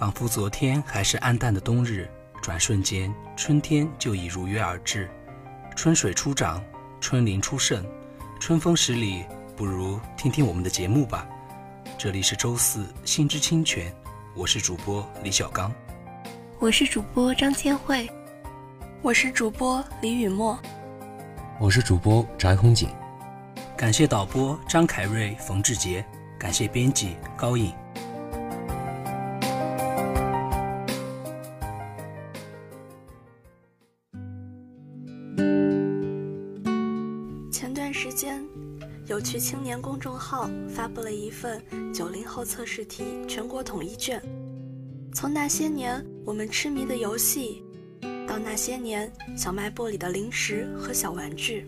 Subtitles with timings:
[0.00, 2.08] 仿佛昨天还是暗淡的冬日，
[2.40, 5.06] 转瞬间春天就已如约而至。
[5.76, 6.64] 春水初长，
[7.02, 7.84] 春林初盛，
[8.40, 9.22] 春风十里，
[9.54, 11.28] 不如听听我们的节目吧。
[11.98, 13.94] 这里是周四心之清泉，
[14.34, 15.70] 我是主播李小刚，
[16.58, 18.08] 我是主播张千惠，
[19.02, 20.58] 我是主播李雨墨，
[21.58, 22.88] 我是主播翟红景。
[23.76, 26.02] 感谢导播张凯瑞、冯志杰，
[26.38, 27.70] 感谢编辑高颖。
[40.00, 44.18] 公众号发布了一份九零后测试题全国统一卷。
[45.12, 47.62] 从那些年我们痴迷的游戏，
[48.26, 51.66] 到那些年小卖部里的零食和小玩具；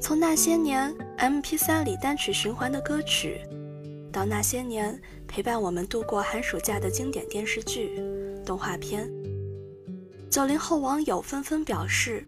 [0.00, 3.40] 从那些年 MP3 里单曲循环的歌曲，
[4.10, 7.92] 到那些年陪伴我们度过寒暑假的经典电视剧、
[8.44, 9.08] 动画片。
[10.28, 12.26] 九零后网友纷纷表示，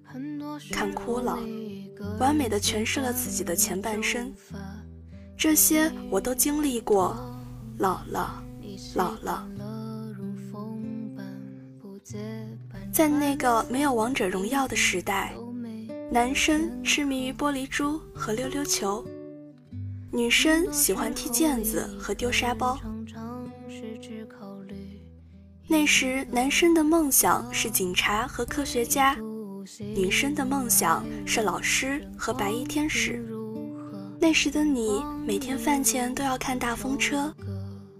[0.71, 1.37] 看哭了。
[2.19, 4.33] 完美的诠释了自己的前半生，
[5.37, 7.17] 这些我都经历过。
[7.79, 8.43] 老了，
[8.95, 9.49] 老了。
[12.93, 15.35] 在那个没有王者荣耀的时代，
[16.11, 19.05] 男生痴迷于玻璃珠和溜溜球，
[20.13, 22.79] 女生喜欢踢毽子和丢沙包。
[25.67, 29.17] 那时，男生的梦想是警察和科学家。
[29.79, 33.25] 女生的梦想是老师和白衣天使。
[34.23, 37.35] 那时的你，每天饭前都要看大风车，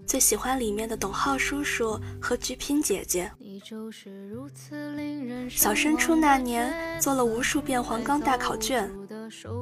[0.07, 3.29] 最喜欢里面的董浩叔叔和鞠萍姐姐。
[5.49, 8.89] 小升初那年，做了无数遍黄冈大考卷，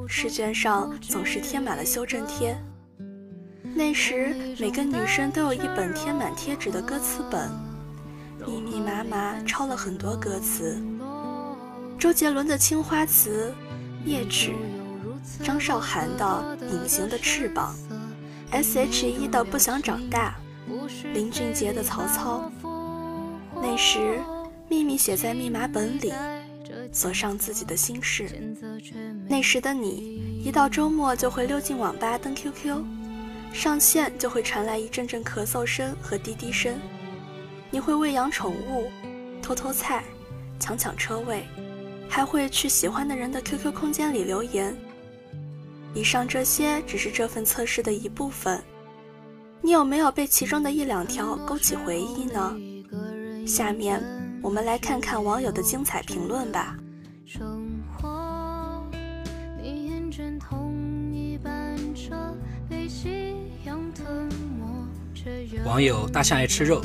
[0.07, 2.55] 试卷上总是贴满了修正贴。
[3.63, 7.49] 那时，每个女生都有一本贴满贴纸的歌词本，
[8.45, 10.79] 密密麻麻抄了很多歌词。
[11.97, 13.51] 周杰伦的《青花瓷》，
[14.07, 14.55] 夜曲，
[15.43, 17.75] 张韶涵的《隐形的翅膀》
[18.51, 20.35] ，S.H.E 的《不想长大》，
[21.13, 22.51] 林俊杰的《曹操》。
[23.55, 24.19] 那时，
[24.69, 26.13] 秘密写在密码本里，
[26.91, 28.29] 锁上自己的心事。
[29.27, 32.83] 那时的你，一到周末就会溜进网吧登 QQ，
[33.53, 36.73] 上线就会传来一阵阵咳嗽声和滴滴声。
[37.69, 38.89] 你会喂养宠物，
[39.41, 40.03] 偷偷菜，
[40.59, 41.45] 抢抢车位。
[42.09, 44.75] 还会去喜欢的人的 QQ 空间里留言。
[45.93, 48.61] 以上这些只是这份测试的一部分，
[49.61, 52.55] 你有没有被其中的一两条勾起回忆呢？
[53.45, 54.01] 下面
[54.41, 56.77] 我们来看看网友的精彩评论吧。
[65.65, 66.81] 网友大象爱吃肉，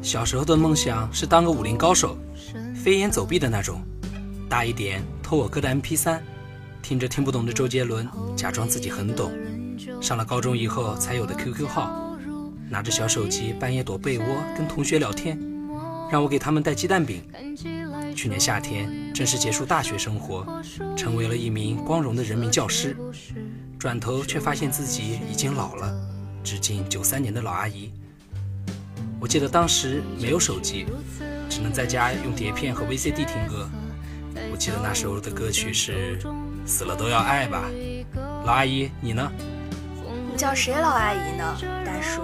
[0.00, 2.16] 小时候的梦想是当个武林高手，
[2.74, 3.80] 飞檐走壁的那种。
[4.48, 6.18] 大一点，偷我哥的 MP3，
[6.88, 9.30] 听着听不懂的周杰伦，假装自己很懂。
[10.00, 12.16] 上了高中以后才有的 QQ 号，
[12.70, 14.24] 拿着小手机半夜躲被窝
[14.56, 15.38] 跟同学聊天，
[16.10, 17.22] 让我给他们带鸡蛋饼。
[18.16, 20.46] 去年夏天正式结束大学生活，
[20.96, 22.96] 成为了一名光荣的人民教师。
[23.78, 25.94] 转头却发现自己已经老了，
[26.42, 27.92] 致敬九三年的老阿姨。
[29.20, 30.86] 我记得当时没有手机，
[31.50, 33.68] 只能在家用碟片和 VCD 听歌。
[34.50, 36.18] 我记得那时候的歌曲是
[36.68, 37.64] 《死了都要爱》吧，
[38.44, 39.32] 老阿姨你呢？
[40.30, 42.20] 你叫谁老阿姨呢，大叔？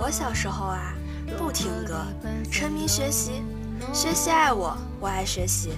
[0.00, 0.94] 我小时候啊，
[1.36, 2.06] 不听歌，
[2.48, 3.42] 沉迷学习，
[3.92, 5.72] 学习爱我，我爱学习。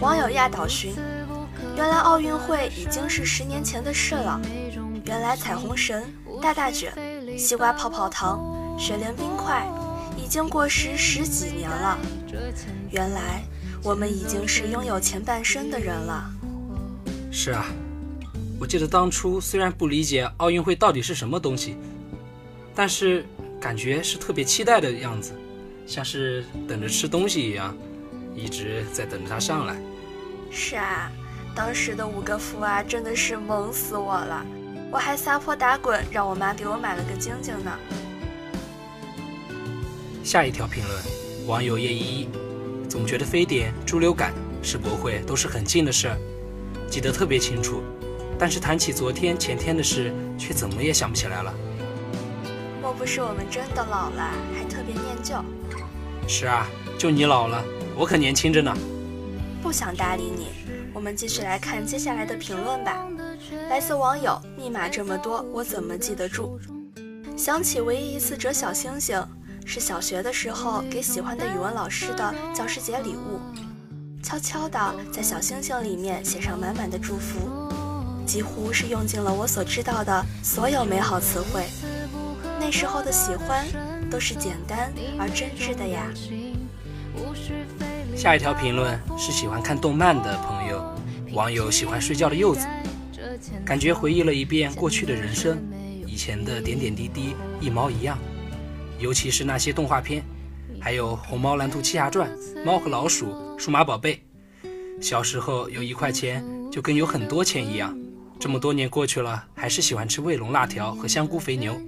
[0.00, 0.94] 网友亚岛寻，
[1.76, 4.40] 原来奥运会已经是十年前的事了。
[5.04, 6.02] 原来彩虹神、
[6.40, 6.90] 大大卷、
[7.38, 8.42] 西瓜泡泡糖、
[8.78, 9.66] 雪莲冰块
[10.16, 11.98] 已经过时十几年了。
[12.90, 13.44] 原来。
[13.84, 16.24] 我们已经是拥有前半生的人了。
[17.30, 17.66] 是啊，
[18.58, 21.76] 我记得当初虽然不理解奥运会到底是什么东西，
[22.74, 23.26] 但是
[23.60, 25.32] 感觉是特别期待的样子，
[25.86, 27.76] 像是等着吃东西一样，
[28.34, 29.76] 一直在等着它上来。
[30.50, 31.12] 是啊，
[31.54, 34.46] 当时的五个福娃真的是萌死我了，
[34.90, 37.70] 我还撒泼打滚，让我妈给我买了个晶晶呢。
[40.24, 41.02] 下一条评论，
[41.46, 42.28] 网友叶依依。
[42.94, 44.32] 总觉得非典、猪流感、
[44.62, 46.16] 世博会都是很近的事儿，
[46.88, 47.82] 记得特别清楚，
[48.38, 51.52] 但是谈起昨天、前天的事，却怎么也想不起来了。
[52.80, 55.34] 莫不是我们真的老了，还特别念旧？
[56.28, 57.64] 是啊，就你老了，
[57.96, 58.72] 我可年轻着呢。
[59.60, 60.46] 不想搭理你，
[60.92, 63.04] 我们继续来看接下来的评论吧。
[63.68, 66.60] 来自网友：密码这么多，我怎么记得住？
[67.36, 69.20] 想起唯一一次折小星星，
[69.64, 73.40] 是小学的时候给喜欢的语文老师的教师节礼物，
[74.22, 77.68] 悄悄地在小星星里面写上满满的祝福，
[78.26, 81.64] 几乎是用尽了我所知道的所有美好词汇。
[82.60, 83.66] 那时候的喜欢，
[84.10, 86.06] 都是简单而真挚的呀。
[88.14, 90.84] 下一条评论是喜欢看动漫的朋友，
[91.32, 92.66] 网友喜欢睡觉的柚子，
[93.64, 95.58] 感觉回忆了一遍过去的人生，
[96.06, 98.16] 以前的点点滴滴一毛一样，
[98.98, 100.24] 尤其是那些动画片，
[100.80, 102.30] 还有《虹猫蓝兔七侠传》
[102.64, 103.26] 《猫和老鼠》
[103.58, 104.22] 《数码宝贝》。
[105.02, 107.96] 小时候有一块钱就跟有很多钱一样，
[108.38, 111.78] 这么多年过去了，还是喜欢吃卫龙辣条和香菇肥牛。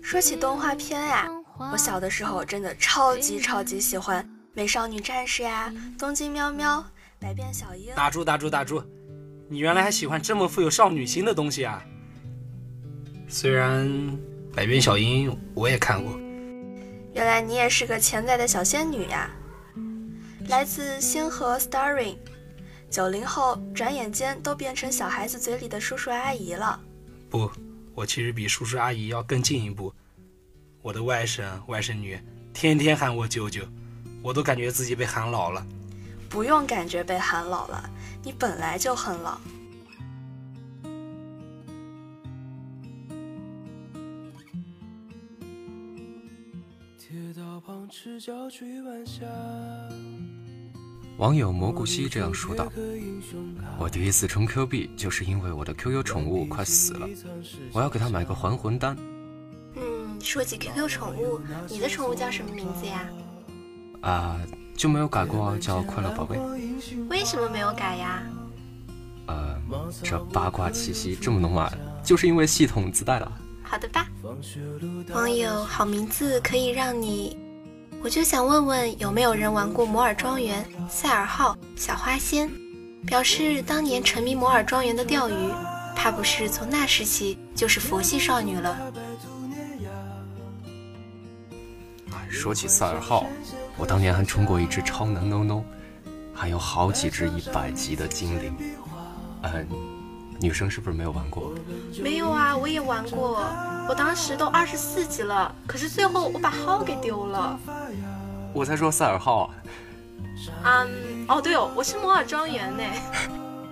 [0.00, 1.28] 说起动画片呀，
[1.72, 4.24] 我小的时候真的超级超级喜欢
[4.54, 6.78] 《美少女战士》呀，《东京喵喵》
[7.20, 7.92] 《百变小樱》。
[7.94, 8.82] 打住打住打住！
[9.48, 11.84] 你原来还喜欢这么富有少女心的东西啊？
[13.28, 13.86] 虽然
[14.54, 16.18] 《百变小樱》我也看过。
[17.12, 19.30] 原来你也是个潜在的小仙女呀！
[20.48, 22.16] 来自星河 Starring，
[22.90, 26.80] 九零后转眼间都变成小孩子嘴里的叔叔阿姨了。
[27.28, 27.50] 不。
[27.92, 29.92] 我其实比叔叔阿姨要更进一步，
[30.80, 32.18] 我的外甥外甥女
[32.54, 33.62] 天天喊我舅舅，
[34.22, 35.66] 我都感觉自己被喊老了。
[36.28, 37.90] 不用感觉被喊老了，
[38.22, 39.38] 你本来就很老。
[51.18, 52.70] 网友蘑菇西这样说道
[53.78, 57.08] ：“我第一次充 Q 币，就是因为我的 QQ 宠物快死了，
[57.72, 58.96] 我要给它买个还魂丹。”
[59.74, 63.04] 嗯，说起 QQ 宠物，你的宠物叫什么名字呀？
[64.02, 64.40] 啊，
[64.76, 66.38] 就没有改过，叫快乐宝贝。
[67.08, 68.22] 为什么没有改呀？
[69.26, 69.60] 呃，
[70.02, 71.72] 这八卦气息这么浓啊，
[72.04, 73.32] 就是因为系统自带的。
[73.70, 74.04] 好的吧。
[75.14, 77.38] 网友好名字可以让你。
[78.02, 82.50] 我就想问问，有没有人玩过摩尔庄园、赛尔号、小花仙？
[83.06, 85.52] 表示当年沉迷摩尔庄园的钓鱼，
[85.94, 88.76] 怕不是从那时起就是佛系少女了。
[92.28, 93.24] 说起赛尔号，
[93.76, 95.62] 我当年还充过一只超能 No No，
[96.34, 98.52] 还有好几只一百级的精灵。
[99.42, 99.66] 嗯，
[100.40, 101.52] 女生是不是没有玩过？
[102.02, 103.44] 没有啊，我也玩过。
[103.88, 107.58] 我当时都二十四级了，可是最后我把号给丢了。
[108.52, 109.54] 我在说赛尔号啊。
[110.64, 112.82] 嗯，哦对哦，我是摩尔庄园呢。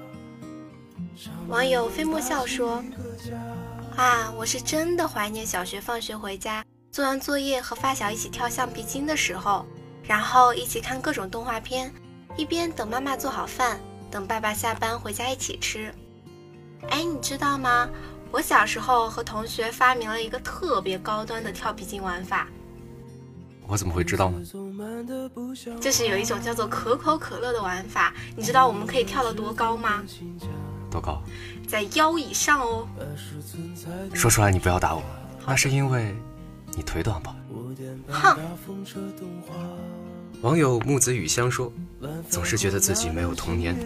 [1.49, 2.85] 网友飞沫笑说
[3.97, 6.63] ：“啊，我是真的怀念小学放学回家，
[6.93, 9.65] 做完作业和发小一起跳橡皮筋的时候，
[10.03, 11.91] 然后一起看各种动画片，
[12.37, 13.81] 一边等妈妈做好饭，
[14.11, 15.95] 等爸爸下班回家一起吃。
[16.89, 17.89] 哎，你知道吗？”
[18.31, 22.47] 我小时候和同学发明了一个特别高端的跳皮筋玩法，
[23.67, 24.39] 我怎么会知道呢？
[25.81, 30.05] 就是有一种叫做可口可乐的玩法，你知道我们可以跳得多高吗？
[30.91, 31.23] 多高？
[31.67, 32.87] 在腰以上哦。
[34.13, 35.03] 说出来你不要打我，
[35.47, 36.15] 那是因为
[36.77, 37.35] 你腿短吧？
[38.09, 38.37] 哼。
[40.43, 41.73] 网友木子雨香说
[42.31, 43.77] ：“总是觉得自己没有童年，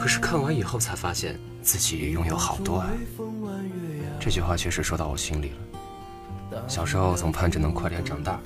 [0.00, 2.88] 可是看完以后才发现自己拥有好多爱。”
[4.18, 6.62] 这句话确实说到我心里了。
[6.66, 8.40] 小时候总盼着能快点长大，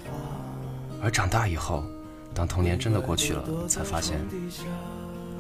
[1.00, 1.84] 而长大以后，
[2.34, 4.18] 当童年真的过去了，才发现，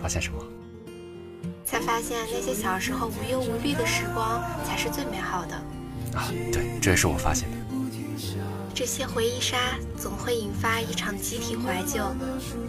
[0.00, 0.38] 发现什么？
[1.64, 5.56] 才发现那些小时候无忧无虑的时光才是最美好的。
[6.16, 7.56] 啊，对，这也是我发现的。
[8.78, 12.14] 这些回忆杀总会引发一场集体怀旧，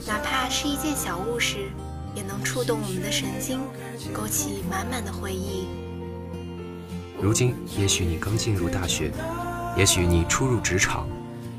[0.07, 1.69] 哪怕是一件小物事，
[2.15, 3.59] 也能触动我们的神经，
[4.11, 5.67] 勾起满满的回忆。
[7.21, 9.11] 如今，也许你刚进入大学，
[9.77, 11.07] 也许你初入职场，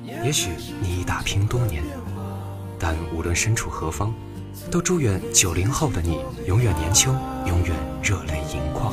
[0.05, 0.51] 也许
[0.83, 1.85] 你已打拼多年，
[2.77, 4.13] 但无论身处何方，
[4.69, 7.17] 都祝愿九零后的你永远年轻，
[7.47, 8.93] 永远热泪盈眶。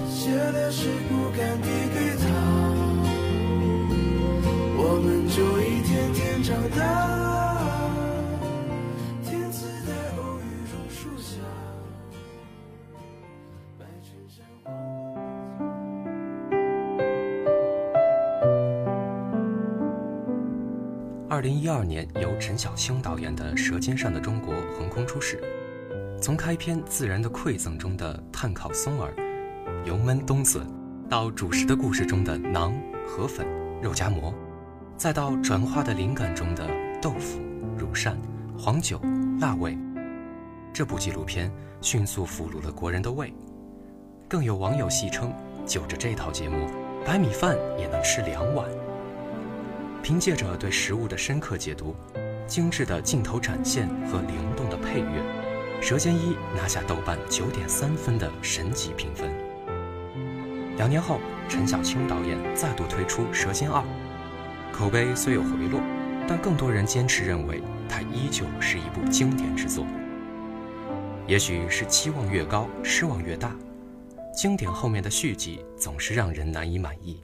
[4.90, 6.86] 我们就一天天长大。
[21.30, 25.44] 二零一二年，由陈晓卿导演的《舌尖上的中国》横空出世，
[26.22, 29.14] 从开篇自然的馈赠中的炭烤松耳、
[29.84, 30.66] 油焖冬笋，
[31.10, 32.72] 到主食的故事中的馕、
[33.06, 33.46] 河粉、
[33.82, 34.34] 肉夹馍。
[34.98, 36.68] 再到转化的灵感中的
[37.00, 37.40] 豆腐、
[37.78, 38.18] 乳扇、
[38.58, 39.00] 黄酒、
[39.40, 39.78] 辣味，
[40.74, 41.52] 这部纪录片
[41.82, 43.32] 迅速俘虏了国人的胃。
[44.28, 45.32] 更有网友戏称，
[45.68, 46.68] 就着这套节目，
[47.06, 48.68] 白米饭也能吃两碗。
[50.02, 51.96] 凭借着对食物的深刻解读、
[52.48, 55.22] 精致的镜头展现和灵动的配乐，
[55.82, 59.30] 《舌尖一》拿下豆瓣九点三分的神级评分。
[60.76, 63.80] 两年后，陈小青导演再度推出《舌尖二》，
[64.78, 65.82] 口碑虽有回落，
[66.28, 69.84] 但更多人坚持认为它依旧是一部经典之作。
[71.26, 73.56] 也许是期望越高，失望越大。
[74.36, 77.20] 经典后面的续集总是让人难以满意。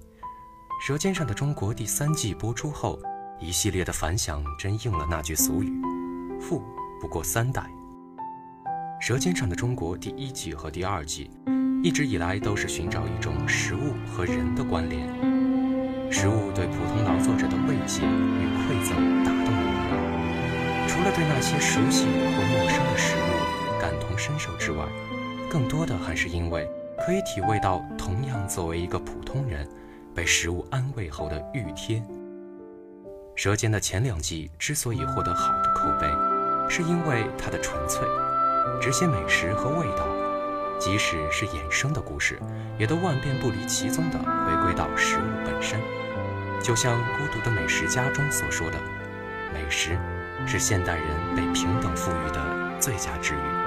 [0.87, 2.99] 《舌尖上的中国》第三季播出后，
[3.39, 5.71] 一系列的反响真应了那句俗语
[6.41, 6.59] ：“富
[6.99, 7.61] 不过三代。”
[9.05, 11.29] 《舌尖上的中国》第一季和第二季
[11.83, 15.07] 一直以来都是寻找一种食物和人的关联，
[16.13, 20.87] 食物对普通劳作者的慰藉与馈赠打动了我们。
[20.87, 24.85] 除了对那些熟悉或陌生的食物感同身受之外，
[25.49, 26.69] 更多的还是因为
[27.03, 29.67] 可以体味到同样作为一个普通人。
[30.13, 31.97] 被食物安慰后的熨贴。
[33.35, 36.05] 《舌尖》的前两季之所以获得好的口碑，
[36.69, 38.07] 是因为它的纯粹，
[38.79, 40.05] 只写美食和味道，
[40.79, 42.39] 即使是衍生的故事，
[42.77, 45.79] 也都万变不离其宗地回归到食物本身。
[46.63, 48.79] 就像《孤独的美食家》中所说的
[49.53, 49.97] ：“美食
[50.47, 53.37] 是现代人被平等赋予的最佳治愈。”《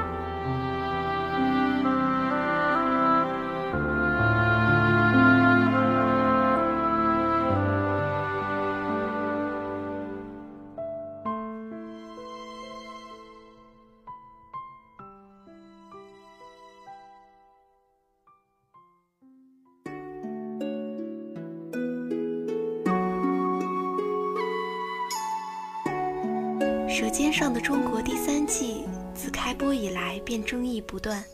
[30.45, 31.25] 争议不断，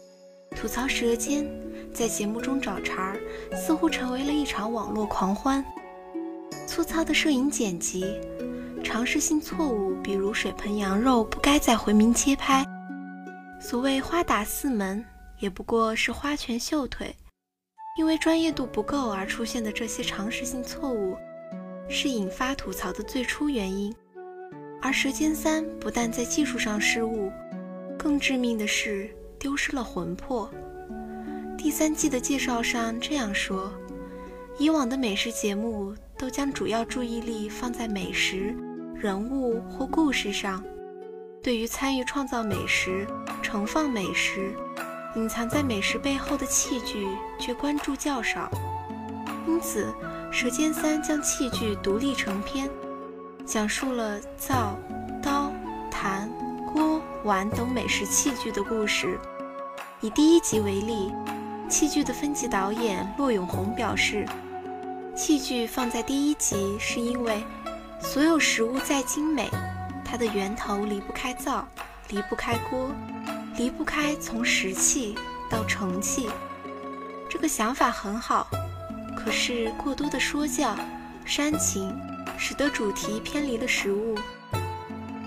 [0.56, 1.44] 吐槽《舌尖》
[1.92, 3.16] 在节目中找茬，
[3.54, 5.64] 似乎成为了一场网络狂欢。
[6.66, 8.04] 粗糙的摄影剪辑，
[8.82, 12.64] 常识性错误，比如水盆羊肉不该在回民街拍，
[13.60, 15.04] 所谓花打四门，
[15.38, 17.14] 也不过是花拳绣腿。
[17.98, 21.14] 因为专业度不够而出现的这些常识性错误，
[21.90, 23.94] 是引发吐槽的最初原因。
[24.80, 27.30] 而《舌尖三》不但在技术上失误，
[28.02, 30.50] 更致命的是丢失了魂魄。
[31.56, 33.72] 第三季的介绍上这样说：
[34.58, 38.56] 以往的美食节目都将主要注意力放在美食、
[38.96, 40.64] 人物或故事上，
[41.40, 43.06] 对于参与创造美食、
[43.40, 44.52] 盛放美食、
[45.14, 47.06] 隐藏在美食背后的器具
[47.38, 48.50] 却关注较少。
[49.46, 49.94] 因此，
[50.32, 52.68] 《舌尖三》将器具独立成篇。
[53.44, 54.76] 讲述了灶、
[55.22, 55.52] 刀、
[55.90, 56.28] 坛、
[56.72, 59.18] 锅、碗等美食器具的故事。
[60.00, 61.12] 以第一集为例，
[61.68, 64.26] 器具的分级导演骆永红表示，
[65.14, 67.42] 器具放在第一集是因为
[68.00, 69.48] 所有食物再精美，
[70.04, 71.66] 它的源头离不开灶，
[72.08, 72.90] 离不开锅，
[73.56, 75.16] 离不开从食器
[75.48, 76.28] 到盛器。
[77.28, 78.48] 这个想法很好，
[79.16, 80.76] 可是过多的说教、
[81.24, 81.94] 煽情。
[82.38, 84.16] 使得主题偏离了食物，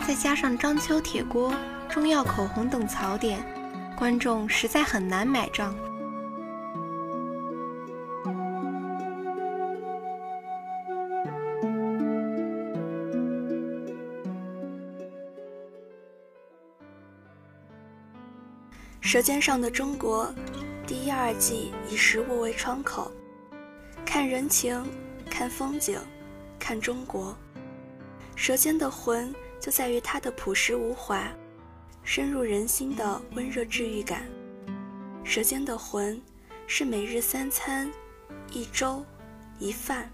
[0.05, 1.53] 再加上章丘铁锅、
[1.89, 3.43] 中药口红等槽点，
[3.97, 5.73] 观众实在很难买账。
[19.07, 20.27] 《舌尖上的中国》
[20.85, 23.09] 第一、二季以食物为窗口，
[24.05, 24.85] 看人情，
[25.29, 25.97] 看风景。
[26.59, 27.37] 看中国，
[28.35, 31.31] 舌尖的魂就在于它的朴实无华，
[32.05, 34.29] 深入人心的温热治愈感。
[35.23, 36.21] 舌尖的魂
[36.67, 37.91] 是每日三餐，
[38.51, 39.03] 一粥
[39.59, 40.09] 一饭，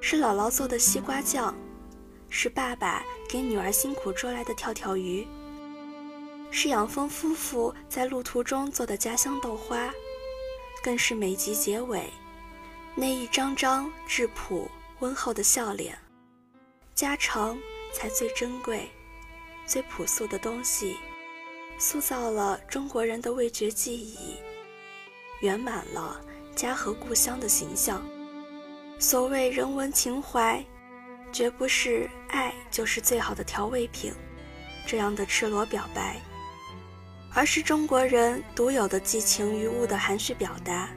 [0.00, 1.54] 是姥姥做的西瓜酱，
[2.30, 5.26] 是爸爸给女儿辛苦捉来的跳跳鱼，
[6.50, 9.92] 是养蜂夫妇在路途中做的家乡豆花，
[10.82, 12.08] 更是每集结尾
[12.94, 14.68] 那一张张质朴。
[15.00, 15.98] 温厚的笑脸，
[16.94, 17.58] 家常
[17.92, 18.88] 才最珍贵、
[19.66, 20.96] 最朴素的东西，
[21.78, 24.36] 塑造了中国人的味觉记忆，
[25.40, 26.20] 圆满了
[26.54, 28.04] 家和故乡的形象。
[28.98, 30.64] 所谓人文情怀，
[31.32, 34.12] 绝不是爱就是最好的调味品
[34.86, 36.20] 这样的赤裸表白，
[37.34, 40.88] 而是中国人独有的寄情于物的含蓄表达，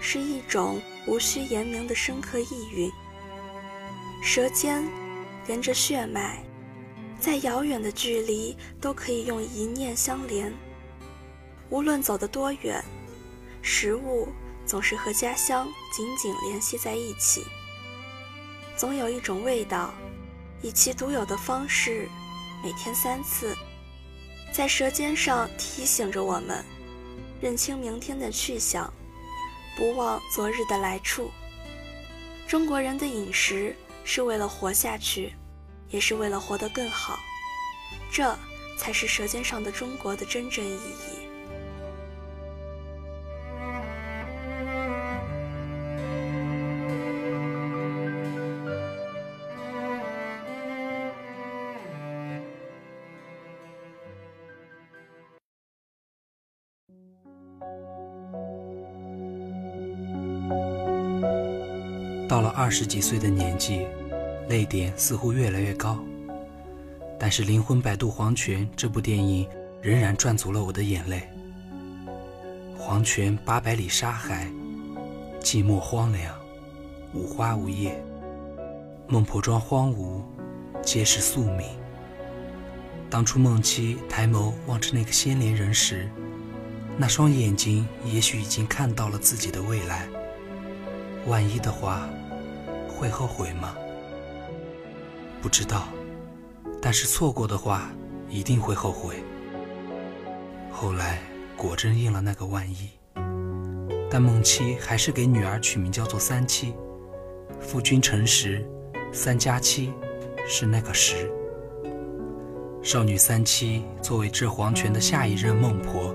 [0.00, 2.90] 是一种无需言明的深刻意蕴。
[4.22, 4.84] 舌尖
[5.46, 6.42] 连着血脉，
[7.20, 10.52] 在遥远的距离都可以用一念相连。
[11.70, 12.82] 无论走得多远，
[13.60, 14.28] 食物
[14.64, 17.44] 总是和家乡紧紧联系在一起。
[18.76, 19.92] 总有一种味道，
[20.62, 22.08] 以其独有的方式，
[22.62, 23.54] 每天三次，
[24.52, 26.64] 在舌尖上提醒着我们，
[27.40, 28.90] 认清明天的去向，
[29.76, 31.30] 不忘昨日的来处。
[32.46, 35.34] 中国人的饮食是为了活下去，
[35.90, 37.18] 也是为了活得更好，
[38.10, 38.36] 这
[38.76, 41.18] 才是舌尖上的中国的真正意义。
[62.28, 63.86] 到了二十几岁的年纪，
[64.48, 65.98] 泪点似乎越来越高。
[67.18, 69.46] 但是《灵魂摆渡黄泉》这部电影
[69.82, 71.22] 仍然赚足了我的眼泪。
[72.76, 74.50] 黄泉八百里沙海，
[75.40, 76.34] 寂寞荒凉，
[77.12, 78.00] 无花无叶。
[79.08, 80.22] 孟婆庄荒芜，
[80.82, 81.66] 皆是宿命。
[83.10, 86.08] 当初孟七抬眸望着那个仙莲人时，
[86.96, 90.06] 那双眼睛也许已经看到了自己的未来。
[91.26, 92.08] 万一的话，
[92.88, 93.74] 会后悔吗？
[95.40, 95.88] 不知道，
[96.82, 97.90] 但是错过的话，
[98.28, 99.22] 一定会后悔。
[100.70, 101.20] 后来
[101.56, 102.90] 果真应了那个万一，
[104.10, 106.74] 但孟七还是给女儿取名叫做三七。
[107.60, 108.64] 夫君诚实，
[109.12, 109.92] 三加七
[110.46, 111.30] 是那个十。
[112.82, 116.14] 少女三七作为这黄泉的下一任孟婆，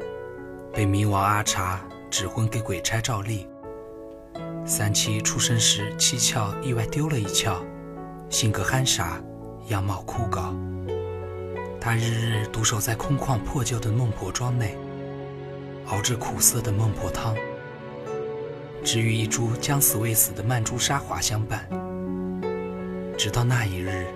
[0.74, 3.48] 被冥王阿茶指婚给鬼差赵丽。
[4.66, 7.58] 三七出生时七窍意外丢了一窍，
[8.34, 9.22] 性格憨傻，
[9.68, 10.56] 样貌枯槁。
[11.80, 14.76] 他日日独守在空旷破旧的孟婆庄内，
[15.90, 17.36] 熬着苦涩的孟婆汤，
[18.84, 21.70] 只与一株将死未死的曼珠沙华相伴。
[23.16, 24.08] 直到那一日，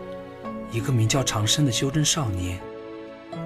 [0.72, 2.60] 一个名叫长生的修真少年，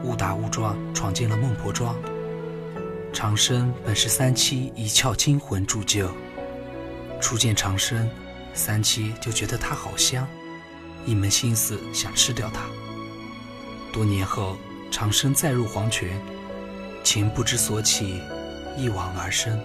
[0.06, 1.93] 误打误撞闯进了孟婆庄。
[3.12, 6.10] 长生本是三七一窍精魂铸就。
[7.19, 8.10] 初见长生，
[8.54, 10.26] 三七就觉得他好香，
[11.06, 12.62] 一门心思想吃掉他。
[13.92, 14.58] 多年后，
[14.90, 16.20] 长生再入黄泉，
[17.04, 18.22] 情不知所起，
[18.78, 19.60] 一往而深。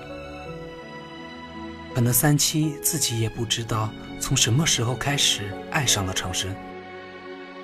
[1.95, 3.89] 可能三七自己也不知道
[4.21, 6.55] 从什么时候开始爱上了长生，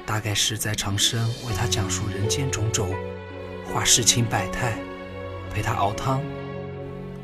[0.06, 2.94] 大概是在长生为他讲述人间种种，
[3.72, 4.78] 画世情百态，
[5.52, 6.22] 陪他熬汤，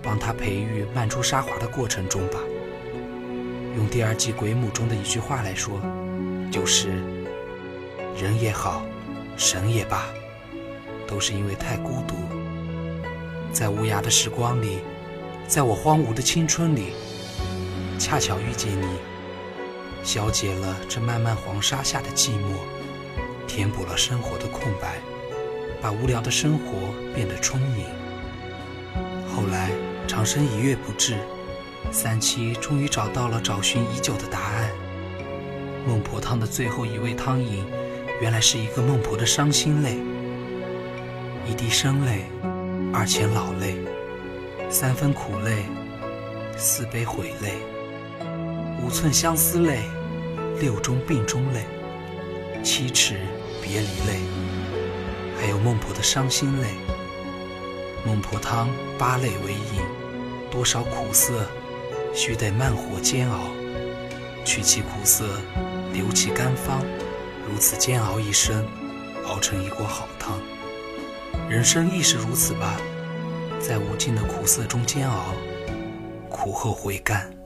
[0.02, 2.38] 帮他培育曼珠沙华的过程中吧。
[3.76, 5.80] 用第二季《鬼母》中的一句话来说，
[6.50, 7.02] 就是
[8.20, 8.82] “人也好，
[9.36, 10.06] 神也罢，
[11.06, 12.14] 都是因为太孤独，
[13.52, 14.78] 在无涯的时光里，
[15.46, 16.92] 在我荒芜的青春里，
[17.98, 18.86] 恰巧遇见你，
[20.02, 22.56] 消解了这漫漫黄沙下的寂寞，
[23.46, 24.98] 填补了生活的空白，
[25.80, 27.84] 把无聊的生活变得充盈。
[29.34, 29.70] 后来
[30.06, 31.16] 长生一月不至。”
[31.92, 34.68] 三七终于找到了找寻已久的答案。
[35.88, 37.64] 孟婆汤的最后一味汤饮，
[38.20, 39.96] 原来是一个孟婆的伤心泪。
[41.46, 42.26] 一滴生泪，
[42.92, 43.74] 二钱老泪，
[44.68, 45.64] 三分苦泪，
[46.58, 47.54] 四杯悔泪，
[48.84, 49.80] 五寸相思泪，
[50.60, 51.64] 六中病中泪，
[52.62, 53.14] 七尺
[53.62, 54.20] 别离泪，
[55.40, 56.66] 还有孟婆的伤心泪。
[58.04, 59.80] 孟婆汤八泪为饮，
[60.50, 61.46] 多少苦涩。
[62.14, 63.38] 须得慢火煎熬，
[64.44, 65.24] 去其苦涩，
[65.92, 66.82] 留其甘芳，
[67.48, 68.66] 如此煎熬一生，
[69.26, 70.38] 熬成一锅好汤。
[71.48, 72.76] 人生亦是如此吧，
[73.60, 75.34] 在无尽的苦涩中煎熬，
[76.28, 77.37] 苦后回甘。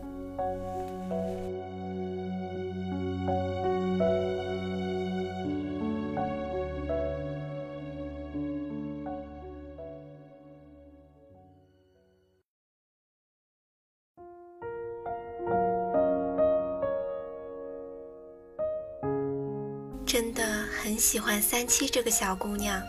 [21.03, 22.81] 喜欢三七这个小姑娘，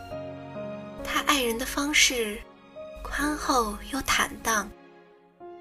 [1.04, 2.39] 她爱人的方式
[3.04, 4.69] 宽厚又坦荡，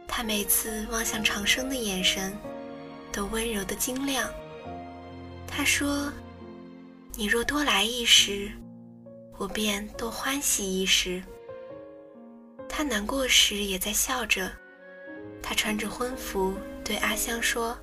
[0.07, 2.37] 她每次望向长生的眼神
[3.11, 4.29] 都温柔的晶亮。
[5.47, 6.13] 她说
[7.17, 8.53] ：“你若多来一时，
[9.39, 11.23] 我便多欢喜一时。”
[12.69, 14.53] 她难过时也在笑着，
[15.43, 17.75] 她穿着婚服对阿香说：“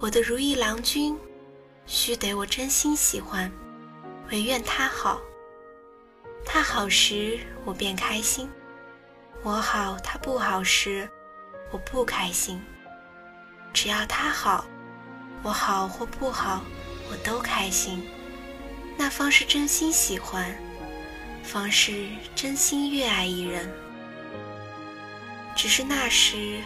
[0.00, 1.16] 我的如意郎君。”
[1.90, 3.50] 须得我真心喜欢，
[4.30, 5.22] 唯愿他好。
[6.44, 8.46] 他好时，我便开心；
[9.42, 11.08] 我好，他不好时，
[11.70, 12.62] 我不开心。
[13.72, 14.66] 只要他好，
[15.42, 16.62] 我好或不好，
[17.10, 18.06] 我都开心。
[18.98, 20.54] 那方是真心喜欢，
[21.42, 23.66] 方是真心越爱一人。
[25.56, 26.60] 只是那时，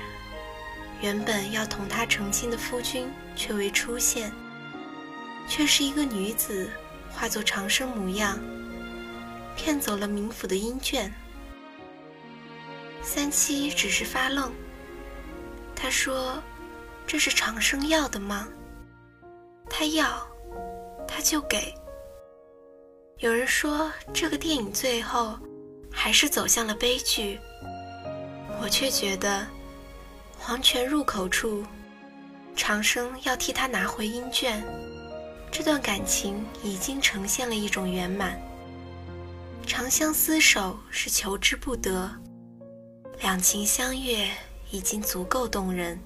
[1.00, 4.32] 原本要同他成亲的夫君却未出现，
[5.48, 6.70] 却是一个女子
[7.10, 8.38] 化作长生模样，
[9.56, 11.12] 骗走了冥府的阴卷。
[13.02, 14.52] 三七只是发愣。
[15.74, 16.40] 他说
[17.06, 18.48] ：“这是长生要的吗？”
[19.68, 20.26] 他要，
[21.08, 21.74] 他就给。
[23.18, 25.38] 有人说这个电影最后
[25.92, 27.38] 还是走向了悲剧，
[28.60, 29.46] 我却觉得
[30.38, 31.64] 黄泉入口处，
[32.54, 34.64] 长生要替他拿回阴卷，
[35.52, 38.40] 这段感情已经呈现了一种圆满。
[39.66, 42.10] 长相厮守是求之不得，
[43.20, 44.26] 两情相悦
[44.70, 46.00] 已经足够动人。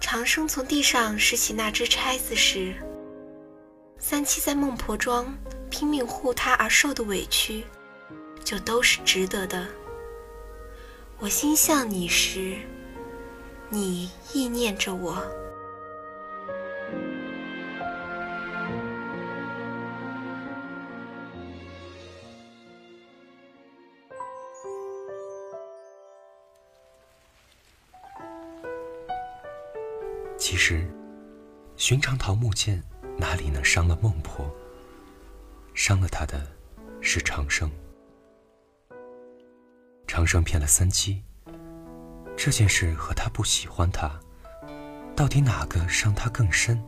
[0.00, 2.74] 长生从地上拾起那只钗子时，
[3.96, 5.32] 三七在孟婆庄
[5.70, 7.64] 拼命护他而受的委屈，
[8.42, 9.66] 就都是值得的。
[11.20, 12.56] 我心向你时，
[13.70, 15.24] 你意念着我。
[31.88, 32.82] 寻常桃木剑
[33.16, 34.54] 哪里能伤了孟婆？
[35.72, 36.46] 伤了他的，
[37.00, 37.70] 是长生。
[40.06, 41.22] 长生骗了三七，
[42.36, 44.20] 这件事和他不喜欢他，
[45.16, 46.78] 到底哪个伤他更深，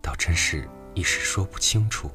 [0.00, 2.08] 倒真是一时说不清楚。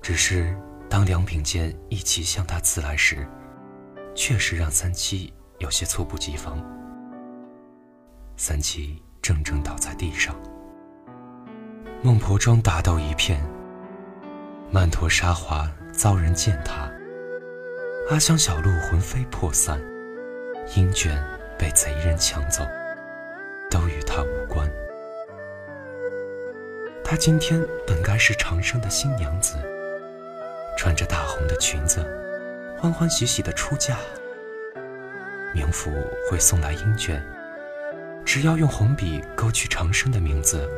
[0.00, 3.28] 只是当两柄剑一起向他刺来时，
[4.14, 6.58] 确实让三七有些猝不及防。
[8.38, 9.02] 三七。
[9.22, 10.36] 怔怔倒在地上，
[12.06, 13.44] 孟婆庄打斗一片，
[14.70, 16.88] 曼陀沙华遭人践踏，
[18.08, 19.82] 阿香小路魂飞魄散，
[20.76, 21.20] 鹰卷
[21.58, 22.62] 被贼人抢走，
[23.68, 24.70] 都与他无关。
[27.02, 29.56] 她今天本该是长生的新娘子，
[30.78, 32.06] 穿着大红的裙子，
[32.78, 33.96] 欢欢喜喜的出嫁。
[35.52, 35.90] 冥府
[36.30, 37.20] 会送来鹰卷。
[38.24, 40.70] 只要用红笔勾去长生的名字，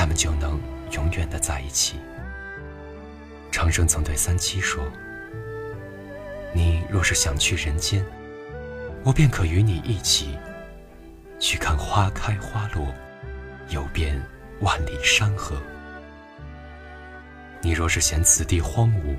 [0.00, 0.58] 他们就能
[0.92, 1.98] 永远的在一起。
[3.52, 4.82] 长生曾对三七说
[6.56, 8.02] ：“你若是想去人间，
[9.04, 10.38] 我便可与你一起
[11.38, 12.94] 去看花开花落，
[13.68, 14.18] 游遍
[14.60, 15.60] 万里山河。
[17.60, 19.14] 你若是嫌此地荒芜，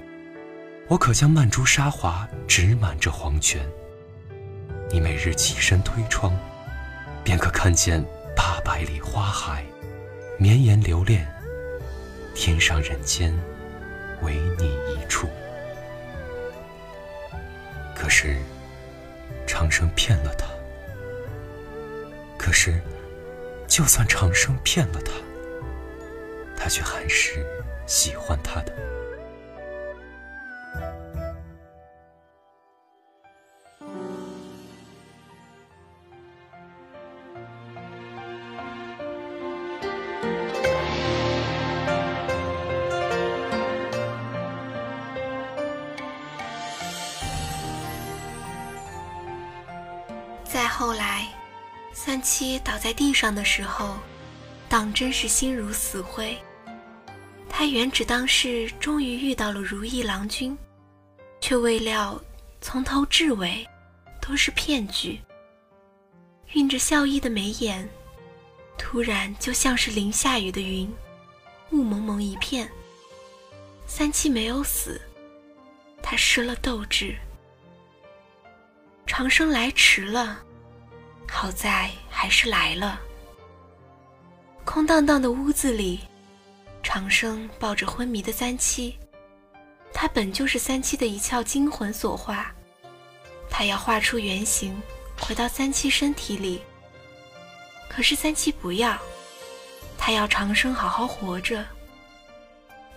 [0.87, 3.63] 我可将曼珠沙华植满这黄泉。
[4.89, 6.35] 你每日起身推窗。”
[7.23, 8.03] 便可看见
[8.35, 9.63] 八百里花海，
[10.41, 11.23] 绵延留恋，
[12.33, 13.31] 天上人间，
[14.23, 15.29] 唯你一处。
[17.95, 18.37] 可是，
[19.45, 20.47] 长生骗了他。
[22.39, 22.81] 可是，
[23.67, 25.11] 就算长生骗了他，
[26.57, 27.45] 他却还是
[27.85, 28.73] 喜欢他的。
[50.81, 51.27] 后来，
[51.93, 53.95] 三七倒在地上的时候，
[54.67, 56.35] 当真是心如死灰。
[57.47, 60.57] 他原只当是终于遇到了如意郎君，
[61.39, 62.19] 却未料
[62.61, 63.63] 从头至尾
[64.19, 65.21] 都是骗局。
[66.53, 67.87] 晕着笑意的眉眼，
[68.75, 70.91] 突然就像是淋下雨的云，
[71.69, 72.67] 雾蒙蒙一片。
[73.85, 74.99] 三七没有死，
[76.01, 77.15] 他失了斗志。
[79.05, 80.43] 长生来迟了。
[81.33, 82.99] 好在还是来了。
[84.65, 86.01] 空荡荡的屋子里，
[86.83, 88.95] 长生抱着昏迷的三七。
[89.93, 92.53] 他本就是三七的一窍精魂所化，
[93.49, 94.79] 他要画出原形，
[95.19, 96.61] 回到三七身体里。
[97.89, 98.95] 可是三七不要，
[99.97, 101.65] 他要长生好好活着。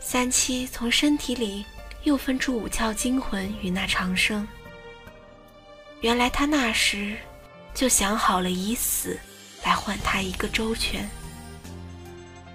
[0.01, 1.65] 三七从身体里
[2.03, 4.47] 又分出五窍精魂与那长生。
[6.01, 7.17] 原来他那时。
[7.75, 9.19] 就想好了以死
[9.65, 11.09] 来换他一个周全。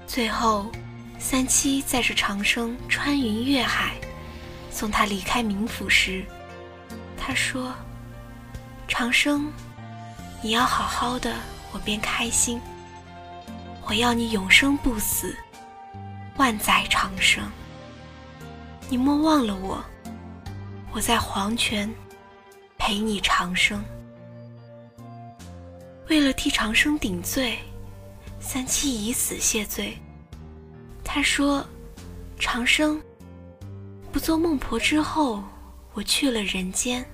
[0.07, 0.71] 最后，
[1.19, 3.95] 三七载着长生穿云越海，
[4.71, 6.25] 送他离开冥府时，
[7.17, 7.73] 他说
[8.87, 9.51] ：“长生，
[10.41, 11.35] 你要好好的，
[11.73, 12.59] 我便开心。
[13.85, 15.35] 我要你永生不死，
[16.37, 17.43] 万载长生。
[18.87, 19.83] 你莫忘了我，
[20.91, 21.87] 我在黄泉
[22.77, 23.83] 陪你长生。
[26.09, 27.57] 为了替长生顶罪，
[28.39, 29.95] 三七以死谢罪。
[31.03, 31.63] 他说
[32.39, 32.99] ：“长生
[34.11, 35.43] 不做孟婆之后，
[35.93, 37.05] 我去了人间。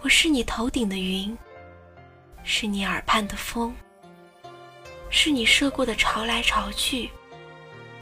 [0.00, 1.38] 我是你头顶的云，
[2.42, 3.74] 是你耳畔的风。”
[5.08, 7.08] 是你射过的潮来潮去，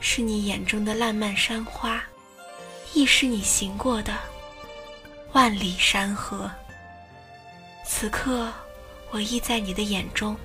[0.00, 2.02] 是你眼中的烂漫山花，
[2.94, 4.18] 亦是你行过的
[5.33, 6.50] 万里山河。
[7.85, 8.50] 此刻，
[9.14, 10.37] 我亦在你的眼中，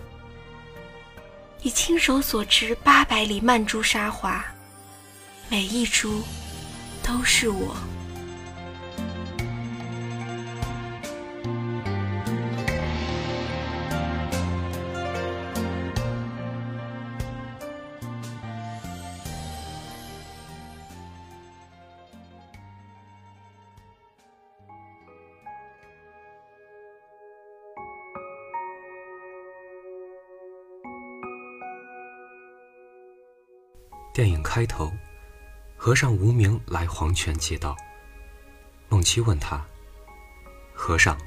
[1.63, 4.45] 你亲手所织八百里曼珠沙华，
[5.49, 6.21] 每一株
[7.01, 7.75] 都是我。
[34.11, 34.91] 电影开头，
[35.77, 37.77] 和尚无名来黄泉借道。
[38.89, 39.63] 孟七问他
[40.73, 41.17] ：“和尚，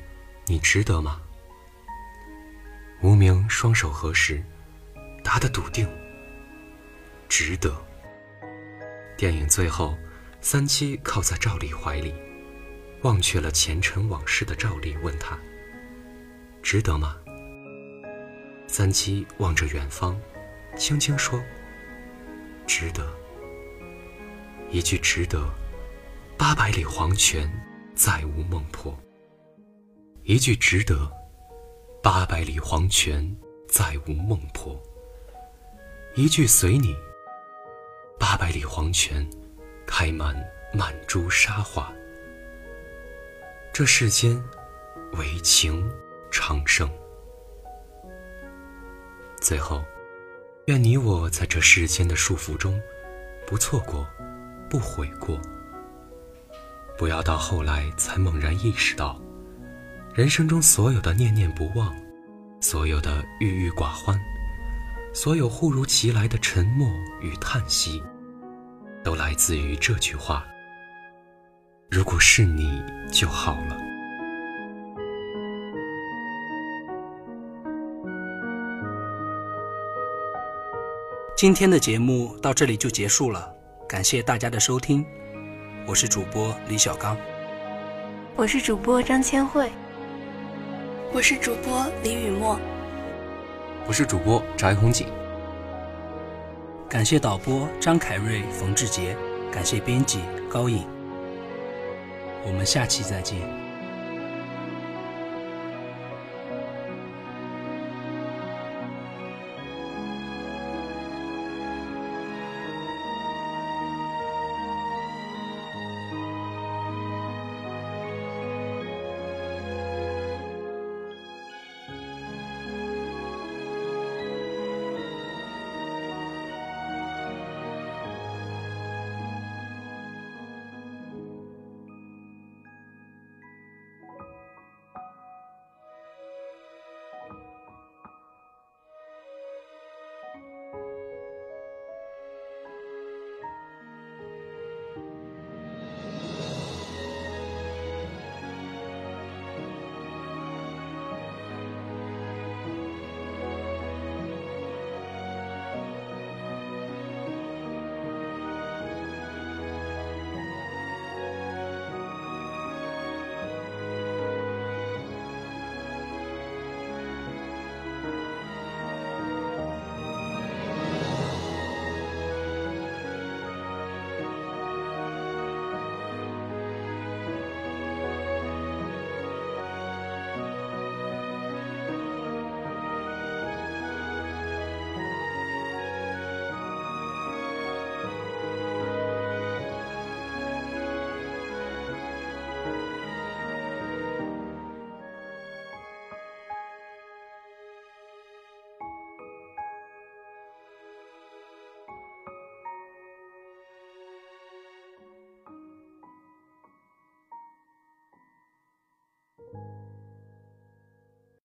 [0.46, 1.20] 你值得吗？”
[3.00, 4.42] 无名双手合十，
[5.22, 5.88] 答得笃定
[7.28, 7.72] ：“值得。”
[9.16, 9.96] 电影最后，
[10.40, 12.12] 三七靠在赵丽怀里，
[13.02, 15.38] 忘却了前尘往事的赵丽问他
[16.62, 17.16] ：“值得吗？”
[18.66, 20.20] 三七望着远方，
[20.76, 21.40] 轻轻说。
[22.66, 23.06] 值得，
[24.70, 25.48] 一句值得，
[26.38, 27.50] 八百里黄泉
[27.94, 28.96] 再无孟婆。
[30.24, 31.10] 一句值得，
[32.02, 33.36] 八百里黄泉
[33.68, 34.80] 再无孟婆。
[36.14, 36.94] 一句随你，
[38.18, 39.28] 八百里黄泉
[39.86, 40.34] 开满
[40.72, 41.92] 满珠沙华。
[43.72, 44.42] 这世间
[45.14, 45.90] 唯情
[46.30, 46.90] 长生。
[49.40, 49.82] 最后。
[50.66, 52.80] 愿你我在这世间的束缚中，
[53.44, 54.06] 不错过，
[54.70, 55.40] 不悔过。
[56.96, 59.20] 不要到后来才猛然意识到，
[60.14, 61.92] 人生中所有的念念不忘，
[62.60, 64.16] 所有的郁郁寡欢，
[65.12, 66.88] 所有忽如其来的沉默
[67.20, 68.00] 与叹息，
[69.02, 70.46] 都来自于这句话：
[71.90, 73.81] 如果是你就好了。
[81.42, 83.52] 今天的节目到这里就结束了，
[83.88, 85.04] 感谢大家的收听，
[85.88, 87.16] 我是主播李小刚，
[88.36, 89.68] 我是主播张千惠，
[91.12, 92.56] 我是主播李雨墨，
[93.88, 95.08] 我是主播翟红锦，
[96.88, 99.16] 感谢导播张凯瑞、冯志杰，
[99.50, 100.86] 感谢编辑高颖，
[102.46, 103.36] 我们下期再见。